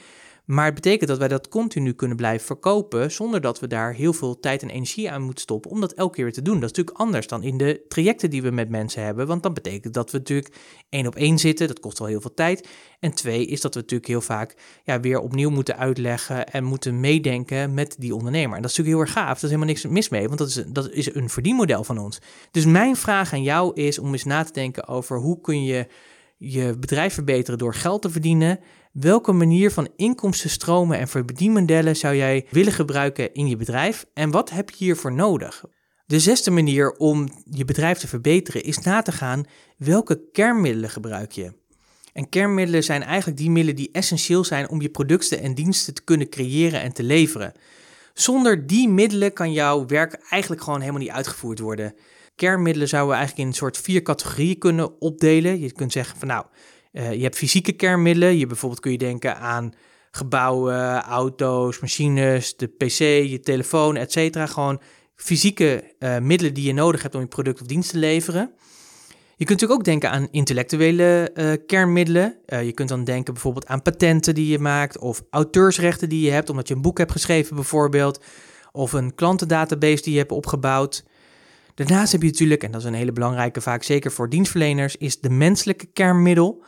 [0.49, 4.13] Maar het betekent dat wij dat continu kunnen blijven verkopen zonder dat we daar heel
[4.13, 6.59] veel tijd en energie aan moeten stoppen om dat elke keer weer te doen.
[6.59, 9.53] Dat is natuurlijk anders dan in de trajecten die we met mensen hebben, want dan
[9.53, 10.55] betekent dat we natuurlijk
[10.89, 12.67] één op één zitten, dat kost wel heel veel tijd.
[12.99, 16.99] En twee is dat we natuurlijk heel vaak ja, weer opnieuw moeten uitleggen en moeten
[16.99, 18.55] meedenken met die ondernemer.
[18.55, 20.47] En dat is natuurlijk heel erg gaaf, dat is helemaal niks mis mee, want dat
[20.47, 22.19] is, dat is een verdienmodel van ons.
[22.51, 25.87] Dus mijn vraag aan jou is om eens na te denken over hoe kun je
[26.37, 28.59] je bedrijf verbeteren door geld te verdienen
[28.99, 34.49] Welke manier van inkomstenstromen en verdienmodellen zou jij willen gebruiken in je bedrijf en wat
[34.49, 35.63] heb je hiervoor nodig?
[36.05, 39.45] De zesde manier om je bedrijf te verbeteren is na te gaan
[39.77, 41.53] welke kernmiddelen gebruik je.
[42.13, 46.03] En kernmiddelen zijn eigenlijk die middelen die essentieel zijn om je producten en diensten te
[46.03, 47.53] kunnen creëren en te leveren.
[48.13, 51.95] Zonder die middelen kan jouw werk eigenlijk gewoon helemaal niet uitgevoerd worden.
[52.35, 55.59] Kernmiddelen zouden we eigenlijk in een soort vier categorieën kunnen opdelen.
[55.59, 56.45] Je kunt zeggen van nou,
[56.91, 58.37] uh, je hebt fysieke kernmiddelen.
[58.37, 59.73] Je bijvoorbeeld kun je denken aan
[60.11, 62.97] gebouwen, auto's, machines, de PC,
[63.29, 64.45] je telefoon, et cetera.
[64.45, 64.81] Gewoon
[65.15, 68.53] fysieke uh, middelen die je nodig hebt om je product of dienst te leveren.
[69.35, 72.37] Je kunt natuurlijk ook denken aan intellectuele uh, kernmiddelen.
[72.45, 76.49] je kunt dan denken bijvoorbeeld aan patenten die je maakt of auteursrechten die je hebt
[76.49, 78.23] omdat je een boek hebt geschreven bijvoorbeeld.
[78.71, 81.03] Of een klantendatabase die je hebt opgebouwd.
[81.75, 85.19] Daarnaast heb je natuurlijk, en dat is een hele belangrijke vaak zeker voor dienstverleners, is
[85.19, 86.63] de menselijke kernmiddel.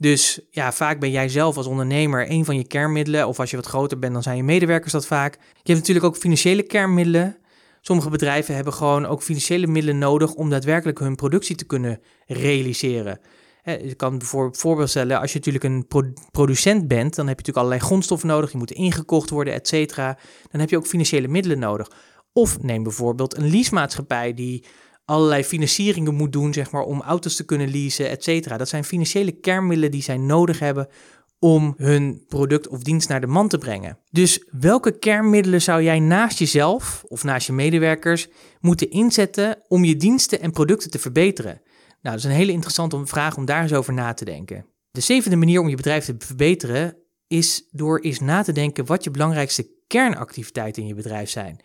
[0.00, 3.28] Dus ja, vaak ben jij zelf als ondernemer een van je kernmiddelen.
[3.28, 5.34] Of als je wat groter bent, dan zijn je medewerkers dat vaak.
[5.34, 7.36] Je hebt natuurlijk ook financiële kernmiddelen.
[7.80, 13.20] Sommige bedrijven hebben gewoon ook financiële middelen nodig om daadwerkelijk hun productie te kunnen realiseren.
[13.64, 15.86] Je kan bijvoorbeeld voorbeeld stellen, als je natuurlijk een
[16.30, 20.18] producent bent, dan heb je natuurlijk allerlei grondstoffen nodig, je moet ingekocht worden, et cetera.
[20.50, 21.90] Dan heb je ook financiële middelen nodig.
[22.32, 24.64] Of neem bijvoorbeeld een leasemaatschappij die
[25.04, 28.56] allerlei financieringen moet doen, zeg maar, om auto's te kunnen leasen, et cetera.
[28.56, 30.88] Dat zijn financiële kernmiddelen die zij nodig hebben
[31.38, 33.98] om hun product of dienst naar de man te brengen.
[34.10, 38.28] Dus welke kernmiddelen zou jij naast jezelf of naast je medewerkers
[38.60, 41.60] moeten inzetten om je diensten en producten te verbeteren?
[42.02, 44.66] Nou, dat is een hele interessante vraag om daar eens over na te denken.
[44.90, 49.04] De zevende manier om je bedrijf te verbeteren is door eens na te denken wat
[49.04, 51.60] je belangrijkste kernactiviteiten in je bedrijf zijn.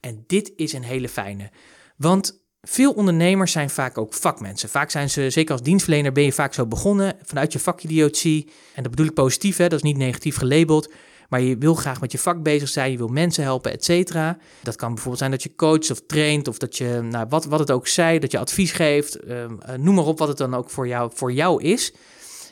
[0.00, 1.50] En dit is een hele fijne.
[1.96, 4.68] Want veel ondernemers zijn vaak ook vakmensen.
[4.68, 8.48] Vaak zijn ze, zeker als dienstverlener, ben je vaak zo begonnen vanuit je vakidiotie.
[8.74, 9.68] En dat bedoel ik positief, hè?
[9.68, 10.92] dat is niet negatief gelabeld.
[11.28, 14.38] Maar je wil graag met je vak bezig zijn, je wil mensen helpen, et cetera.
[14.62, 17.58] Dat kan bijvoorbeeld zijn dat je coacht of traint, of dat je, nou, wat, wat
[17.58, 19.16] het ook zij, dat je advies geeft.
[19.16, 21.94] Ehm, eh, noem maar op wat het dan ook voor jou, voor jou is.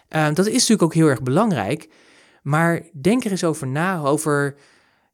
[0.09, 1.89] Ehm, dat is natuurlijk ook heel erg belangrijk.
[2.43, 4.57] Maar denk er eens over na, over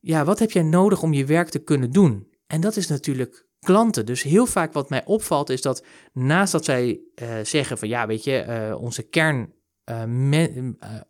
[0.01, 2.29] ja, wat heb jij nodig om je werk te kunnen doen?
[2.47, 4.07] En dat is natuurlijk klanten.
[4.07, 8.07] Dus heel vaak wat mij opvalt is dat naast dat zij uh, zeggen van ja,
[8.07, 9.57] weet je, uh, onze kern.
[9.91, 10.03] Uh,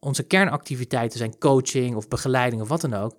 [0.01, 3.17] onze kernactiviteiten zijn coaching of begeleiding of wat dan ook.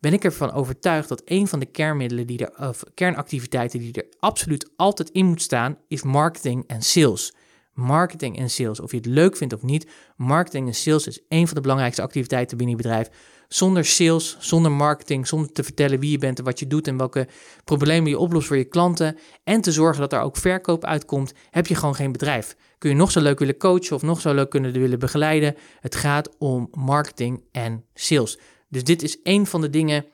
[0.00, 4.06] Ben ik ervan overtuigd dat een van de kernmiddelen die er, of kernactiviteiten die er
[4.18, 7.34] absoluut altijd in moet staan, is marketing en sales.
[7.72, 8.80] Marketing en sales.
[8.80, 12.02] Of je het leuk vindt of niet, marketing en sales is een van de belangrijkste
[12.02, 13.08] activiteiten binnen je bedrijf.
[13.48, 16.96] Zonder sales, zonder marketing, zonder te vertellen wie je bent en wat je doet en
[16.96, 17.28] welke
[17.64, 21.66] problemen je oplost voor je klanten en te zorgen dat er ook verkoop uitkomt, heb
[21.66, 22.56] je gewoon geen bedrijf.
[22.78, 25.56] Kun je nog zo leuk willen coachen of nog zo leuk kunnen willen begeleiden.
[25.80, 28.38] Het gaat om marketing en sales.
[28.68, 30.04] Dus dit is een van de dingen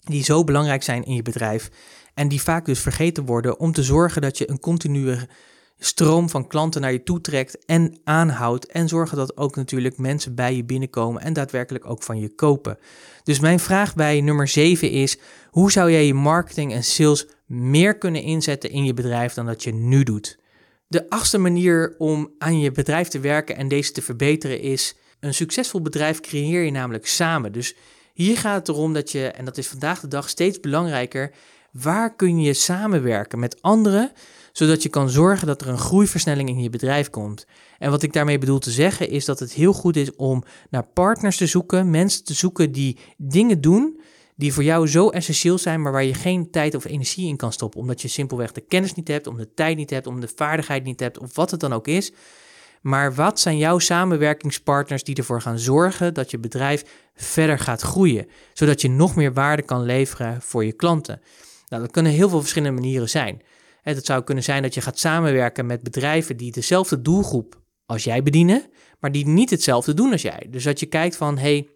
[0.00, 1.70] die zo belangrijk zijn in je bedrijf
[2.14, 5.18] en die vaak dus vergeten worden om te zorgen dat je een continue
[5.78, 8.66] stroom van klanten naar je toe trekt en aanhoudt.
[8.66, 12.78] En zorgen dat ook natuurlijk mensen bij je binnenkomen en daadwerkelijk ook van je kopen.
[13.22, 15.18] Dus mijn vraag bij nummer 7 is:
[15.50, 19.62] hoe zou jij je marketing en sales meer kunnen inzetten in je bedrijf dan dat
[19.62, 20.38] je nu doet?
[20.86, 25.34] De achtste manier om aan je bedrijf te werken en deze te verbeteren is: een
[25.34, 27.52] succesvol bedrijf creëer je namelijk samen.
[27.52, 27.74] Dus
[28.14, 31.32] hier gaat het erom dat je, en dat is vandaag de dag steeds belangrijker,
[31.72, 34.12] waar kun je samenwerken met anderen,
[34.56, 37.46] zodat je kan zorgen dat er een groeiversnelling in je bedrijf komt.
[37.78, 40.86] En wat ik daarmee bedoel te zeggen is dat het heel goed is om naar
[40.86, 44.00] partners te zoeken, mensen te zoeken die dingen doen
[44.36, 47.52] die voor jou zo essentieel zijn, maar waar je geen tijd of energie in kan
[47.52, 50.30] stoppen, omdat je simpelweg de kennis niet hebt, om de tijd niet hebt, om de
[50.34, 52.12] vaardigheid niet hebt, of wat het dan ook is.
[52.80, 58.26] Maar wat zijn jouw samenwerkingspartners die ervoor gaan zorgen dat je bedrijf verder gaat groeien,
[58.52, 61.20] zodat je nog meer waarde kan leveren voor je klanten?
[61.68, 63.42] Nou, dat kunnen heel veel verschillende manieren zijn.
[63.92, 68.22] Het zou kunnen zijn dat je gaat samenwerken met bedrijven die dezelfde doelgroep als jij
[68.22, 68.66] bedienen,
[69.00, 70.46] maar die niet hetzelfde doen als jij.
[70.50, 71.68] Dus dat je kijkt van, hey,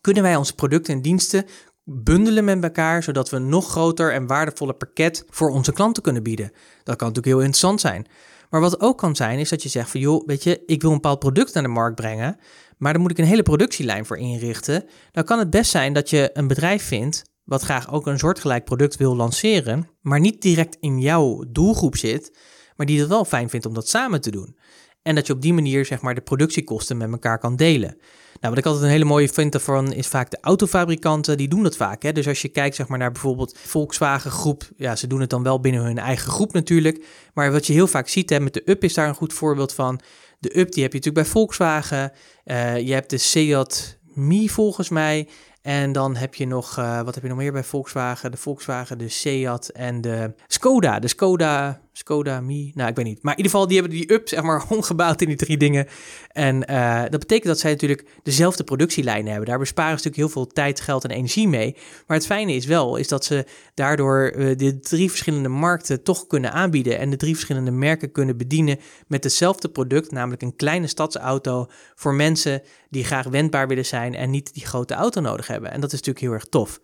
[0.00, 1.44] kunnen wij onze producten en diensten
[1.84, 6.22] bundelen met elkaar, zodat we een nog groter en waardevoller pakket voor onze klanten kunnen
[6.22, 6.50] bieden?
[6.82, 8.06] Dat kan natuurlijk heel interessant zijn.
[8.50, 10.90] Maar wat ook kan zijn, is dat je zegt van joh, weet je, ik wil
[10.90, 12.36] een bepaald product naar de markt brengen,
[12.76, 14.84] maar daar moet ik een hele productielijn voor inrichten.
[15.12, 18.64] Dan kan het best zijn dat je een bedrijf vindt wat graag ook een soortgelijk
[18.64, 22.38] product wil lanceren, maar niet direct in jouw doelgroep zit,
[22.76, 24.56] maar die het wel fijn vindt om dat samen te doen.
[25.02, 27.96] En dat je op die manier zeg maar de productiekosten met elkaar kan delen.
[28.40, 31.62] Nou, wat ik altijd een hele mooie vind ervan is vaak de autofabrikanten, die doen
[31.62, 32.02] dat vaak.
[32.02, 32.12] Hè?
[32.12, 35.42] Dus als je kijkt zeg maar, naar bijvoorbeeld Volkswagen groep, ja, ze doen het dan
[35.42, 37.04] wel binnen hun eigen groep natuurlijk.
[37.34, 39.72] Maar wat je heel vaak ziet, hè, met de Up is daar een goed voorbeeld
[39.72, 40.00] van.
[40.38, 42.12] De Up die heb je natuurlijk bij Volkswagen.
[42.44, 45.28] Uh, je hebt de Seat Mi volgens mij.
[45.68, 48.30] En dan heb je nog, uh, wat heb je nog meer bij Volkswagen?
[48.30, 50.98] De Volkswagen, de Seat en de Skoda.
[50.98, 53.22] De Skoda, Skoda Mi, nou ik weet niet.
[53.22, 55.86] Maar in ieder geval, die hebben die up zeg maar omgebouwd in die drie dingen.
[56.32, 59.48] En uh, dat betekent dat zij natuurlijk dezelfde productielijnen hebben.
[59.48, 61.76] Daar besparen ze natuurlijk heel veel tijd, geld en energie mee.
[62.06, 66.26] Maar het fijne is wel, is dat ze daardoor uh, de drie verschillende markten toch
[66.26, 66.98] kunnen aanbieden.
[66.98, 70.10] En de drie verschillende merken kunnen bedienen met hetzelfde product.
[70.10, 74.94] Namelijk een kleine stadsauto voor mensen die graag wendbaar willen zijn en niet die grote
[74.94, 75.72] auto nodig hebben.
[75.72, 76.80] En dat is natuurlijk heel erg tof.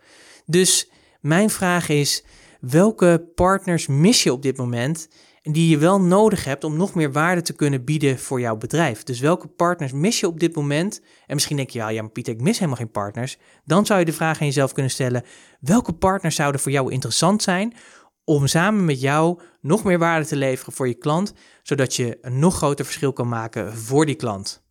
[0.46, 0.88] Dus
[1.20, 2.24] mijn vraag is
[2.68, 5.09] welke partners mis je op dit moment
[5.42, 8.57] en die je wel nodig hebt om nog meer waarde te kunnen bieden voor jouw
[8.57, 9.03] bedrijf.
[9.03, 11.00] Dus welke partners mis je op dit moment?
[11.27, 13.38] En misschien denk je, ja, ja maar Pieter, ik mis helemaal geen partners.
[13.64, 15.22] Dan zou je de vraag aan jezelf kunnen stellen,
[15.61, 17.74] welke partners zouden voor jou interessant zijn
[18.24, 22.38] om samen met jou nog meer waarde te leveren voor je klant, zodat je een
[22.38, 24.62] nog groter verschil kan maken voor die klant.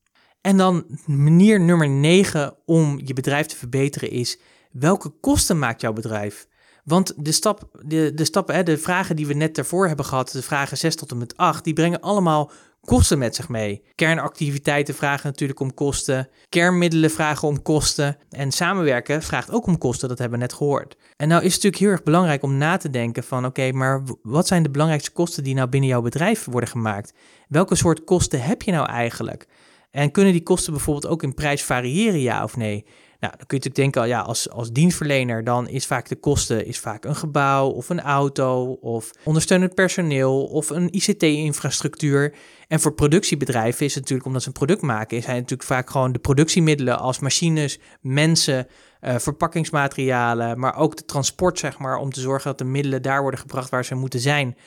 [0.42, 4.40] En dan manier nummer 9 om je bedrijf te verbeteren is,
[4.72, 6.48] welke kosten maakt jouw bedrijf?
[6.84, 10.42] Want de, stap, de, de, stappen, de vragen die we net daarvoor hebben gehad, de
[10.42, 12.52] vragen 6 tot en met 8, die brengen allemaal
[12.86, 13.84] kosten met zich mee.
[13.96, 16.30] Kernactiviteiten vragen natuurlijk om kosten.
[16.50, 18.18] Kernmiddelen vragen om kosten.
[18.30, 20.98] En samenwerken vraagt ook om kosten, dat hebben we net gehoord.
[21.16, 24.04] En nou is het natuurlijk heel erg belangrijk om na te denken van oké, maar
[24.22, 27.14] wat zijn de belangrijkste kosten die nou binnen jouw bedrijf worden gemaakt?
[27.48, 29.48] Welke soort kosten heb je nou eigenlijk?
[29.92, 32.86] En kunnen die kosten bijvoorbeeld ook in prijs variëren, ja of nee?
[33.24, 36.66] Nou, dan kun je natuurlijk denken, ja, als, als dienstverlener, dan is vaak de kosten
[36.66, 42.34] is vaak een gebouw of een auto of ondersteunend personeel of een ICT-infrastructuur.
[42.68, 46.12] En voor productiebedrijven is het natuurlijk, omdat ze een product maken, zijn natuurlijk vaak gewoon
[46.12, 48.68] de productiemiddelen als machines, mensen,
[49.02, 53.22] uh, verpakkingsmaterialen, maar ook de transport, zeg maar, om te zorgen dat de middelen daar
[53.22, 54.58] worden gebracht waar ze moeten zijn.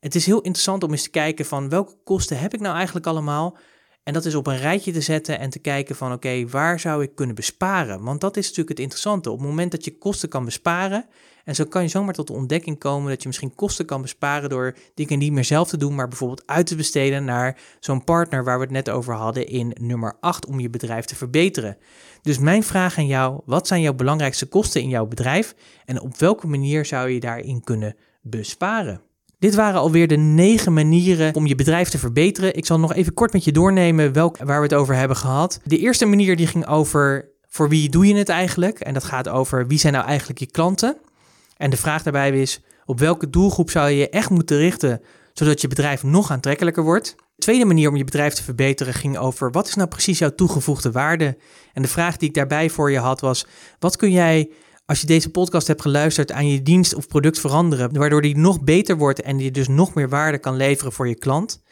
[0.00, 3.06] Het is heel interessant om eens te kijken van welke kosten heb ik nou eigenlijk
[3.06, 3.56] allemaal
[4.04, 7.02] en dat is op een rijtje te zetten en te kijken van oké, waar zou
[7.02, 8.02] ik kunnen besparen?
[8.02, 9.30] Want dat is natuurlijk het interessante.
[9.30, 11.06] Op het moment dat je kosten kan besparen,
[11.44, 14.48] en zo kan je zomaar tot de ontdekking komen dat je misschien kosten kan besparen
[14.48, 18.44] door dingen niet meer zelf te doen, maar bijvoorbeeld uit te besteden naar zo'n partner
[18.44, 21.76] waar we het net over hadden in nummer 8 om je bedrijf te verbeteren.
[22.22, 26.16] Dus mijn vraag aan jou, wat zijn jouw belangrijkste kosten in jouw bedrijf en op
[26.16, 29.00] welke manier zou je daarin kunnen besparen?
[29.38, 32.56] Dit waren alweer de negen manieren om je bedrijf te verbeteren.
[32.56, 35.60] Ik zal nog even kort met je doornemen welk, waar we het over hebben gehad.
[35.64, 38.80] De eerste manier die ging over voor wie doe je het eigenlijk?
[38.80, 40.96] En dat gaat over wie zijn nou eigenlijk je klanten?
[41.56, 45.00] En de vraag daarbij is op welke doelgroep zou je je echt moeten richten
[45.32, 47.14] zodat je bedrijf nog aantrekkelijker wordt?
[47.16, 50.34] De tweede manier om je bedrijf te verbeteren ging over wat is nou precies jouw
[50.34, 51.36] toegevoegde waarde?
[51.72, 53.46] En de vraag die ik daarbij voor je had was:
[53.78, 54.50] wat kun jij
[54.86, 58.62] als je deze podcast hebt geluisterd aan je dienst of product veranderen, waardoor die nog
[58.62, 61.62] beter wordt en je dus nog meer waarde kan leveren voor je klant.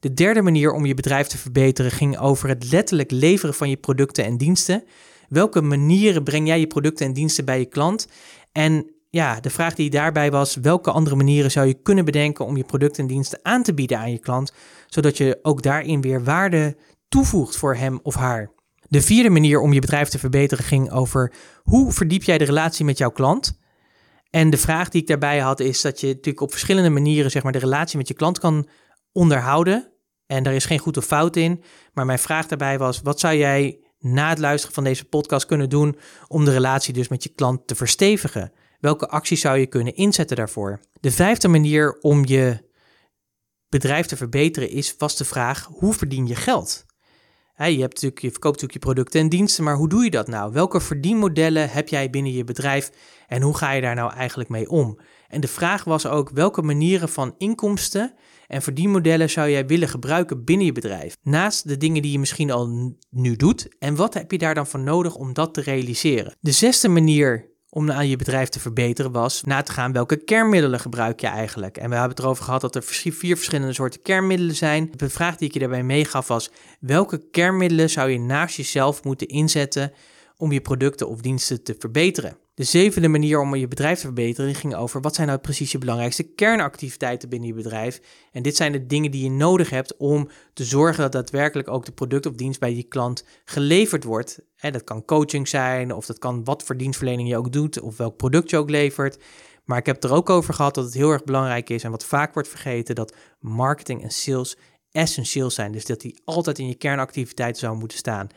[0.00, 3.76] De derde manier om je bedrijf te verbeteren ging over het letterlijk leveren van je
[3.76, 4.84] producten en diensten.
[5.28, 8.08] Welke manieren breng jij je producten en diensten bij je klant?
[8.52, 12.56] En ja, de vraag die daarbij was: welke andere manieren zou je kunnen bedenken om
[12.56, 14.52] je producten en diensten aan te bieden aan je klant,
[14.86, 16.76] zodat je ook daarin weer waarde
[17.08, 18.50] toevoegt voor hem of haar?
[18.92, 22.84] De vierde manier om je bedrijf te verbeteren ging over hoe verdiep jij de relatie
[22.84, 23.58] met jouw klant?
[24.30, 27.42] En de vraag die ik daarbij had is dat je natuurlijk op verschillende manieren zeg
[27.42, 28.68] maar, de relatie met je klant kan
[29.12, 29.92] onderhouden.
[30.26, 31.62] En daar is geen goed of fout in.
[31.92, 35.68] Maar mijn vraag daarbij was: wat zou jij na het luisteren van deze podcast kunnen
[35.68, 35.96] doen
[36.28, 38.52] om de relatie dus met je klant te verstevigen?
[38.80, 40.80] Welke acties zou je kunnen inzetten daarvoor?
[41.00, 42.70] De vijfde manier om je
[43.68, 46.90] bedrijf te verbeteren is vast de vraag: hoe verdien je geld?
[47.66, 50.28] Je, hebt natuurlijk, je verkoopt natuurlijk je producten en diensten, maar hoe doe je dat
[50.28, 50.52] nou?
[50.52, 52.90] Welke verdienmodellen heb jij binnen je bedrijf
[53.28, 54.98] en hoe ga je daar nou eigenlijk mee om?
[55.28, 58.14] En de vraag was ook welke manieren van inkomsten
[58.46, 61.16] en verdienmodellen zou jij willen gebruiken binnen je bedrijf?
[61.22, 64.66] Naast de dingen die je misschien al nu doet en wat heb je daar dan
[64.66, 66.34] voor nodig om dat te realiseren?
[66.40, 70.80] De zesde manier om aan je bedrijf te verbeteren was na te gaan welke kernmiddelen
[70.80, 71.76] gebruik je eigenlijk.
[71.76, 74.92] En we hebben het erover gehad dat er vier verschillende soorten kernmiddelen zijn.
[74.96, 79.26] De vraag die ik je daarbij meegaf was welke kernmiddelen zou je naast jezelf moeten
[79.26, 79.92] inzetten
[80.36, 82.36] om je producten of diensten te verbeteren.
[82.54, 85.78] De zevende manier om je bedrijf te verbeteren ging over wat zijn nou precies je
[85.78, 88.00] belangrijkste kernactiviteiten binnen je bedrijf.
[88.32, 91.84] En dit zijn de dingen die je nodig hebt om te zorgen dat daadwerkelijk ook
[91.84, 94.40] de product of dienst bij je klant geleverd wordt.
[94.56, 97.96] En dat kan coaching zijn of dat kan wat voor dienstverlening je ook doet of
[97.96, 99.22] welk product je ook levert.
[99.64, 102.04] Maar ik heb er ook over gehad dat het heel erg belangrijk is en wat
[102.04, 104.56] vaak wordt vergeten dat marketing en sales
[104.90, 105.72] essentieel zijn.
[105.72, 108.28] Dus dat die altijd in je kernactiviteiten zou moeten staan.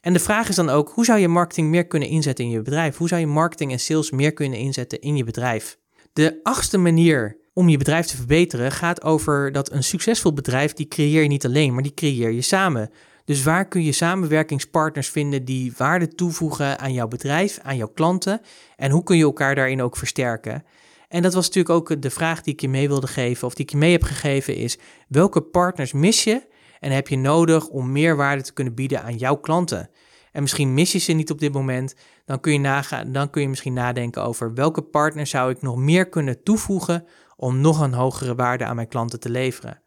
[0.00, 2.62] En de vraag is dan ook, hoe zou je marketing meer kunnen inzetten in je
[2.62, 2.96] bedrijf?
[2.96, 5.78] Hoe zou je marketing en sales meer kunnen inzetten in je bedrijf?
[6.12, 10.88] De achtste manier om je bedrijf te verbeteren gaat over dat een succesvol bedrijf, die
[10.88, 12.90] creëer je niet alleen, maar die creëer je samen.
[13.24, 18.40] Dus waar kun je samenwerkingspartners vinden die waarde toevoegen aan jouw bedrijf, aan jouw klanten?
[18.76, 20.64] En hoe kun je elkaar daarin ook versterken?
[21.08, 23.64] En dat was natuurlijk ook de vraag die ik je mee wilde geven, of die
[23.64, 26.42] ik je mee heb gegeven, is welke partners mis je
[26.80, 29.90] en heb je nodig om meer waarde te kunnen bieden aan jouw klanten.
[30.32, 33.42] En misschien mis je ze niet op dit moment, dan kun je, nagaan, dan kun
[33.42, 37.04] je misschien nadenken over welke partner zou ik nog meer kunnen toevoegen
[37.36, 39.82] om nog een hogere waarde aan mijn klanten te leveren.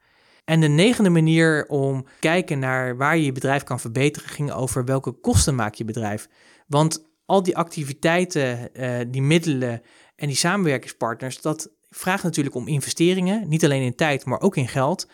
[0.46, 4.86] En de negende manier om kijken naar waar je je bedrijf kan verbeteren ging over
[4.86, 6.28] welke kosten maakt je bedrijf.
[6.68, 9.82] Want al die activiteiten, uh, die middelen
[10.16, 14.68] en die samenwerkingspartners, dat vraagt natuurlijk om investeringen, niet alleen in tijd, maar ook in
[14.68, 15.08] geld.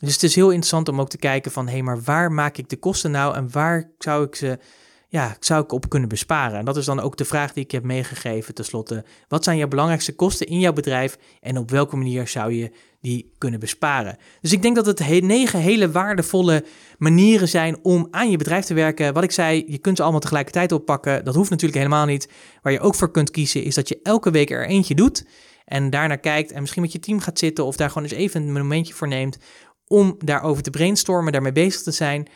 [0.00, 2.56] Dus het is heel interessant om ook te kijken van, hé, hey, maar waar maak
[2.56, 4.58] ik de kosten nou en waar zou ik ze,
[5.08, 6.58] ja, zou ik op kunnen besparen?
[6.58, 9.04] En dat is dan ook de vraag die ik heb meegegeven tenslotte.
[9.28, 13.32] Wat zijn jouw belangrijkste kosten in jouw bedrijf en op welke manier zou je die
[13.38, 14.16] kunnen besparen?
[14.40, 16.64] Dus ik denk dat het negen hele waardevolle
[16.98, 19.14] manieren zijn om aan je bedrijf te werken.
[19.14, 21.24] Wat ik zei, je kunt ze allemaal tegelijkertijd oppakken.
[21.24, 22.28] Dat hoeft natuurlijk helemaal niet.
[22.62, 25.24] Waar je ook voor kunt kiezen is dat je elke week er eentje doet
[25.64, 28.42] en daarnaar kijkt en misschien met je team gaat zitten of daar gewoon eens even
[28.42, 29.38] een momentje voor neemt
[29.92, 32.28] om daarover te brainstormen, daarmee bezig te zijn.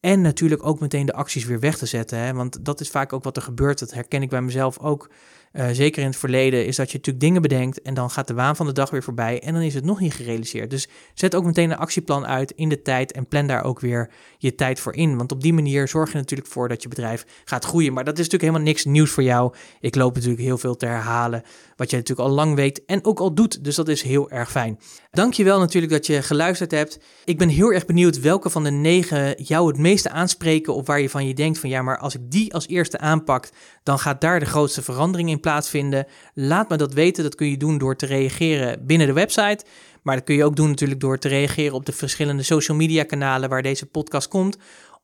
[0.00, 2.18] En natuurlijk ook meteen de acties weer weg te zetten.
[2.18, 2.32] Hè?
[2.32, 3.78] Want dat is vaak ook wat er gebeurt.
[3.78, 5.10] Dat herken ik bij mezelf ook.
[5.52, 8.34] Uh, zeker in het verleden is dat je natuurlijk dingen bedenkt en dan gaat de
[8.34, 10.70] waan van de dag weer voorbij en dan is het nog niet gerealiseerd.
[10.70, 14.10] Dus zet ook meteen een actieplan uit in de tijd en plan daar ook weer
[14.38, 15.16] je tijd voor in.
[15.16, 17.92] Want op die manier zorg je natuurlijk voor dat je bedrijf gaat groeien.
[17.92, 19.54] Maar dat is natuurlijk helemaal niks nieuws voor jou.
[19.80, 21.42] Ik loop natuurlijk heel veel te herhalen
[21.76, 23.64] wat je natuurlijk al lang weet en ook al doet.
[23.64, 24.78] Dus dat is heel erg fijn.
[25.10, 26.98] Dankjewel natuurlijk dat je geluisterd hebt.
[27.24, 31.00] Ik ben heel erg benieuwd welke van de negen jou het meeste aanspreken of waar
[31.00, 33.48] je van je denkt van ja, maar als ik die als eerste aanpak,
[33.82, 36.06] dan gaat daar de grootste verandering in plaatsvinden.
[36.34, 37.22] Laat me dat weten.
[37.22, 39.64] Dat kun je doen door te reageren binnen de website.
[40.02, 43.04] Maar dat kun je ook doen natuurlijk door te reageren op de verschillende social media
[43.04, 44.56] kanalen waar deze podcast komt.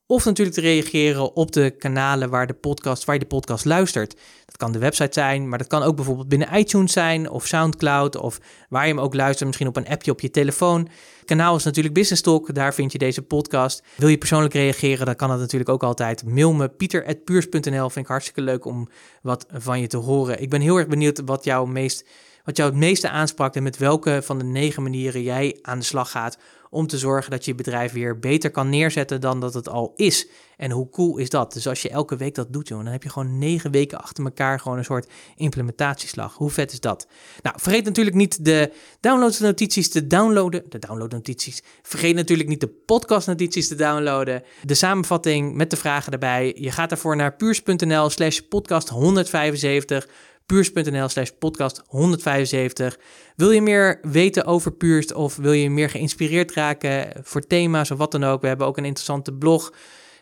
[0.07, 4.15] Of natuurlijk te reageren op de kanalen waar, de podcast, waar je de podcast luistert.
[4.57, 8.39] Kan de website zijn, maar dat kan ook bijvoorbeeld binnen iTunes zijn of Soundcloud of
[8.69, 10.79] waar je hem ook luistert, misschien op een appje op je telefoon.
[10.79, 13.83] Het kanaal is natuurlijk Business Talk, daar vind je deze podcast.
[13.95, 16.25] Wil je persoonlijk reageren, dan kan dat natuurlijk ook altijd.
[16.25, 18.89] Mail me pieter.puurs.nl, vind ik hartstikke leuk om
[19.21, 20.41] wat van je te horen.
[20.41, 22.05] Ik ben heel erg benieuwd wat jou, meest,
[22.43, 25.85] wat jou het meeste aansprak en met welke van de negen manieren jij aan de
[25.85, 26.37] slag gaat
[26.69, 30.27] om te zorgen dat je bedrijf weer beter kan neerzetten dan dat het al is.
[30.57, 31.53] En hoe cool is dat?
[31.53, 34.23] Dus als je elke week dat doet, joh, dan heb je gewoon negen weken achter
[34.23, 36.33] elkaar gewoon een soort implementatieslag.
[36.33, 37.07] Hoe vet is dat?
[37.41, 40.63] Nou, vergeet natuurlijk niet de downloadsnotities te downloaden.
[40.69, 41.63] De downloadnotities.
[41.81, 44.43] Vergeet natuurlijk niet de podcastnotities te downloaden.
[44.63, 46.55] De samenvatting met de vragen erbij.
[46.59, 50.07] Je gaat daarvoor naar puurs.nl slash podcast 175
[50.47, 52.97] puurs.nl slash podcast 175.
[53.35, 57.97] Wil je meer weten over Puurs of wil je meer geïnspireerd raken voor thema's of
[57.97, 58.41] wat dan ook?
[58.41, 59.73] We hebben ook een interessante blog.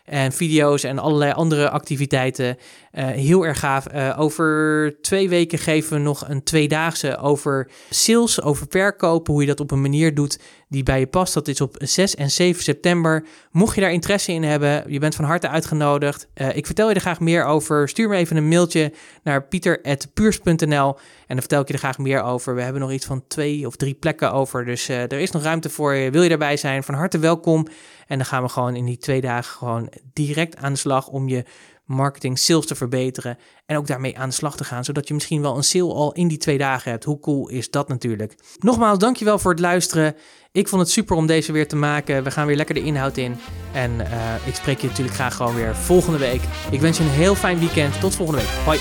[0.04, 2.56] en video's en allerlei andere activiteiten.
[2.92, 3.92] Uh, heel erg gaaf.
[3.94, 9.48] Uh, over twee weken geven we nog een tweedaagse over sales, over verkopen, hoe je
[9.48, 10.38] dat op een manier doet
[10.68, 11.34] die bij je past.
[11.34, 13.26] Dat is op 6 en 7 september.
[13.50, 16.28] Mocht je daar interesse in hebben, je bent van harte uitgenodigd.
[16.34, 17.88] Uh, ik vertel je er graag meer over.
[17.88, 18.92] Stuur me even een mailtje
[19.22, 22.54] naar pieter.puurs.nl en dan vertel ik je er graag meer over.
[22.54, 25.70] We hebben nog iets van twee of drie plekken over, dus er is nog ruimte
[25.70, 26.10] voor je.
[26.10, 26.82] Wil je daarbij zijn?
[26.82, 27.66] Van harte welkom.
[28.06, 31.28] En dan gaan we gewoon in die twee dagen gewoon direct aan de slag om
[31.28, 31.44] je
[31.86, 35.42] marketing, sales te verbeteren en ook daarmee aan de slag te gaan, zodat je misschien
[35.42, 37.04] wel een sale al in die twee dagen hebt.
[37.04, 38.34] Hoe cool is dat natuurlijk?
[38.58, 40.14] Nogmaals, dankjewel voor het luisteren.
[40.56, 42.24] Ik vond het super om deze weer te maken.
[42.24, 43.36] We gaan weer lekker de inhoud in.
[43.72, 46.40] En uh, ik spreek je natuurlijk graag gewoon weer volgende week.
[46.70, 48.00] Ik wens je een heel fijn weekend.
[48.00, 48.50] Tot volgende week.
[48.64, 48.78] Hoi.